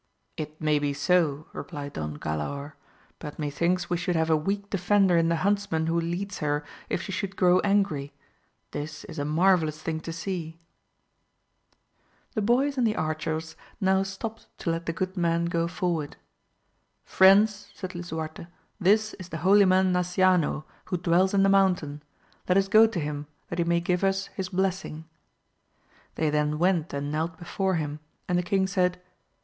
[0.35, 2.73] It may be so, replied Don Galaor,
[3.19, 7.03] but methinks we should have a weak defender in the huntsman who leads her if
[7.03, 8.11] she should grow angry;
[8.71, 10.59] this is a marvellgus thing to see!
[12.33, 16.15] The boys and the archers now stopt to let the good man go forward.
[17.03, 18.47] Friends, said Lisuarte,
[18.79, 22.01] this is the holy man Nasciano who dwells in the mountain,
[22.49, 25.05] let us go to him that he may give us his blessing.
[26.15, 28.99] They then went and knelt before him, and the king said.